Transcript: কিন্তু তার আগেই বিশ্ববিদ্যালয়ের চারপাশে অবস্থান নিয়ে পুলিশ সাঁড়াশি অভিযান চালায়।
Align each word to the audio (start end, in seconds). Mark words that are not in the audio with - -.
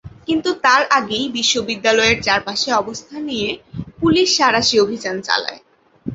কিন্তু 0.27 0.49
তার 0.65 0.81
আগেই 0.97 1.25
বিশ্ববিদ্যালয়ের 1.37 2.17
চারপাশে 2.21 2.69
অবস্থান 2.73 3.21
নিয়ে 3.25 3.49
পুলিশ 4.01 4.27
সাঁড়াশি 4.37 4.75
অভিযান 4.79 5.15
চালায়। 5.21 5.59